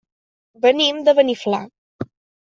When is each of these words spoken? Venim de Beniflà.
Venim 0.63 1.03
de 1.07 1.13
Beniflà. 1.19 1.59